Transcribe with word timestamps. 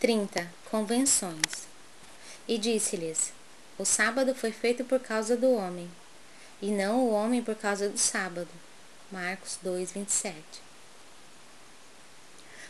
30. 0.00 0.48
Convenções. 0.70 1.66
E 2.46 2.56
disse-lhes: 2.56 3.32
O 3.76 3.84
sábado 3.84 4.32
foi 4.32 4.52
feito 4.52 4.84
por 4.84 5.00
causa 5.00 5.36
do 5.36 5.52
homem, 5.52 5.90
e 6.62 6.70
não 6.70 7.00
o 7.00 7.10
homem 7.10 7.42
por 7.42 7.56
causa 7.56 7.88
do 7.88 7.98
sábado. 7.98 8.48
Marcos 9.10 9.58
2, 9.60 9.90
27. 9.90 10.36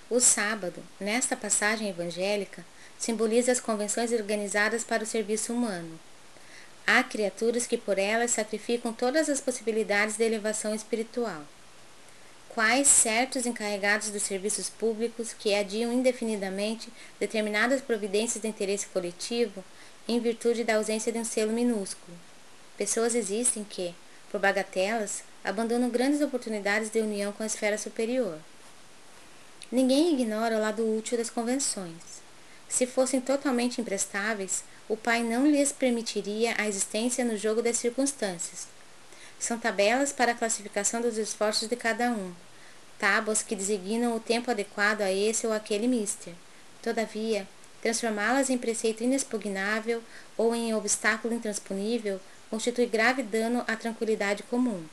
O 0.08 0.20
sábado, 0.20 0.82
nesta 0.98 1.36
passagem 1.36 1.90
evangélica, 1.90 2.64
simboliza 2.98 3.52
as 3.52 3.60
convenções 3.60 4.10
organizadas 4.10 4.82
para 4.82 5.02
o 5.02 5.06
serviço 5.06 5.52
humano. 5.52 6.00
Há 6.86 7.02
criaturas 7.02 7.66
que 7.66 7.76
por 7.76 7.98
elas 7.98 8.30
sacrificam 8.30 8.90
todas 8.90 9.28
as 9.28 9.38
possibilidades 9.38 10.16
de 10.16 10.24
elevação 10.24 10.74
espiritual 10.74 11.44
quais 12.58 12.88
certos 12.88 13.46
encarregados 13.46 14.10
dos 14.10 14.24
serviços 14.24 14.68
públicos 14.68 15.32
que 15.32 15.54
adiam 15.54 15.92
indefinidamente 15.92 16.88
determinadas 17.20 17.80
providências 17.80 18.42
de 18.42 18.48
interesse 18.48 18.88
coletivo 18.88 19.62
em 20.08 20.18
virtude 20.18 20.64
da 20.64 20.74
ausência 20.74 21.12
de 21.12 21.20
um 21.20 21.24
selo 21.24 21.52
minúsculo. 21.52 22.18
Pessoas 22.76 23.14
existem 23.14 23.62
que, 23.62 23.94
por 24.28 24.40
bagatelas, 24.40 25.22
abandonam 25.44 25.88
grandes 25.88 26.20
oportunidades 26.20 26.90
de 26.90 26.98
união 26.98 27.30
com 27.30 27.44
a 27.44 27.46
esfera 27.46 27.78
superior. 27.78 28.36
Ninguém 29.70 30.14
ignora 30.14 30.56
o 30.56 30.60
lado 30.60 30.82
útil 30.98 31.16
das 31.16 31.30
convenções. 31.30 32.20
Se 32.68 32.88
fossem 32.88 33.20
totalmente 33.20 33.80
imprestáveis, 33.80 34.64
o 34.88 34.96
Pai 34.96 35.22
não 35.22 35.46
lhes 35.46 35.70
permitiria 35.70 36.56
a 36.58 36.66
existência 36.66 37.24
no 37.24 37.36
jogo 37.36 37.62
das 37.62 37.76
circunstâncias. 37.76 38.66
São 39.38 39.60
tabelas 39.60 40.10
para 40.10 40.32
a 40.32 40.34
classificação 40.34 41.00
dos 41.00 41.16
esforços 41.16 41.68
de 41.68 41.76
cada 41.76 42.10
um, 42.10 42.34
tábuas 42.98 43.42
que 43.42 43.56
designam 43.56 44.16
o 44.16 44.20
tempo 44.20 44.50
adequado 44.50 45.02
a 45.02 45.12
esse 45.12 45.46
ou 45.46 45.52
aquele 45.52 45.86
mister. 45.86 46.34
Todavia, 46.82 47.46
transformá-las 47.80 48.50
em 48.50 48.58
preceito 48.58 49.04
inexpugnável 49.04 50.02
ou 50.36 50.54
em 50.54 50.74
obstáculo 50.74 51.34
intransponível 51.34 52.20
constitui 52.50 52.86
grave 52.86 53.22
dano 53.22 53.62
à 53.66 53.76
tranquilidade 53.76 54.42
comum. 54.44 54.84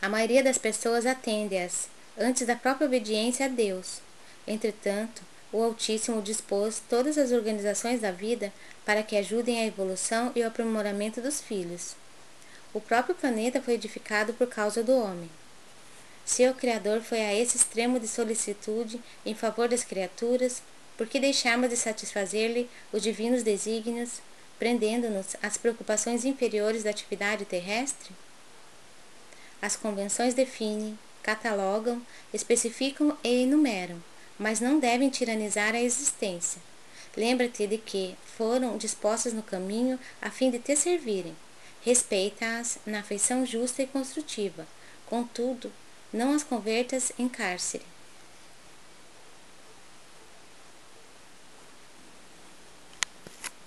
A 0.00 0.08
maioria 0.08 0.42
das 0.42 0.58
pessoas 0.58 1.06
atende-as 1.06 1.88
antes 2.18 2.46
da 2.46 2.56
própria 2.56 2.86
obediência 2.86 3.46
a 3.46 3.48
Deus. 3.48 4.00
Entretanto, 4.46 5.22
o 5.52 5.62
Altíssimo 5.62 6.20
dispôs 6.22 6.82
todas 6.88 7.18
as 7.18 7.30
organizações 7.30 8.00
da 8.00 8.10
vida 8.10 8.52
para 8.84 9.02
que 9.02 9.16
ajudem 9.16 9.60
a 9.60 9.66
evolução 9.66 10.32
e 10.34 10.42
o 10.42 10.46
aprimoramento 10.46 11.20
dos 11.20 11.40
filhos. 11.40 11.94
O 12.74 12.80
próprio 12.80 13.14
planeta 13.14 13.60
foi 13.60 13.74
edificado 13.74 14.32
por 14.32 14.46
causa 14.48 14.82
do 14.82 14.96
homem. 14.96 15.30
Seu 16.32 16.54
Criador 16.54 17.02
foi 17.02 17.20
a 17.20 17.34
esse 17.34 17.58
extremo 17.58 18.00
de 18.00 18.08
solicitude 18.08 18.98
em 19.22 19.34
favor 19.34 19.68
das 19.68 19.84
criaturas, 19.84 20.62
por 20.96 21.06
que 21.06 21.20
deixarmos 21.20 21.68
de 21.68 21.76
satisfazer-lhe 21.76 22.70
os 22.90 23.02
divinos 23.02 23.42
desígnios, 23.42 24.22
prendendo-nos 24.58 25.36
às 25.42 25.58
preocupações 25.58 26.24
inferiores 26.24 26.84
da 26.84 26.88
atividade 26.88 27.44
terrestre? 27.44 28.12
As 29.60 29.76
convenções 29.76 30.32
definem, 30.32 30.98
catalogam, 31.22 32.00
especificam 32.32 33.14
e 33.22 33.42
enumeram, 33.42 34.02
mas 34.38 34.58
não 34.58 34.78
devem 34.78 35.10
tiranizar 35.10 35.74
a 35.74 35.82
existência. 35.82 36.62
Lembra-te 37.14 37.66
de 37.66 37.76
que 37.76 38.16
foram 38.38 38.78
dispostas 38.78 39.34
no 39.34 39.42
caminho 39.42 40.00
a 40.22 40.30
fim 40.30 40.50
de 40.50 40.58
te 40.58 40.74
servirem. 40.76 41.36
Respeita-as 41.82 42.78
na 42.86 43.00
afeição 43.00 43.44
justa 43.44 43.82
e 43.82 43.86
construtiva. 43.86 44.66
Contudo, 45.04 45.70
não 46.12 46.34
as 46.34 46.42
convertas 46.42 47.12
em 47.18 47.28
cárcere. 47.28 47.84